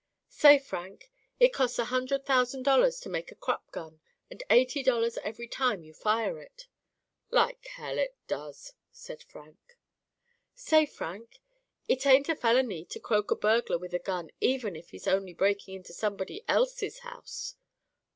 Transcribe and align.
'Say 0.29 0.57
Frank, 0.57 1.11
it 1.39 1.53
costs 1.53 1.77
a 1.77 1.85
hundred 1.93 2.25
thousand 2.25 2.63
dollars 2.63 2.99
to 2.99 3.07
make 3.07 3.31
a 3.31 3.35
Krupp 3.35 3.69
gun 3.69 4.01
and 4.31 4.41
eighty 4.49 4.81
dollars 4.81 5.19
ev'ry 5.19 5.47
time 5.47 5.83
you 5.83 5.93
fire 5.93 6.39
it.' 6.39 6.65
'Like 7.29 7.67
hell 7.67 7.99
it 7.99 8.15
does,' 8.27 8.73
said 8.91 9.21
Frank. 9.21 9.77
'Say 10.55 10.87
Frank, 10.87 11.39
it 11.87 12.03
ain't 12.07 12.29
a 12.29 12.35
felony 12.35 12.83
to 12.85 12.99
croak 12.99 13.29
a 13.29 13.35
burglar 13.35 13.77
with 13.77 13.93
a 13.93 13.99
gun 13.99 14.31
even 14.39 14.75
if 14.75 14.89
he's 14.89 15.07
only 15.07 15.35
breakin' 15.35 15.75
into 15.75 15.93
somebody 15.93 16.43
else's 16.49 16.97
house. 17.05 17.55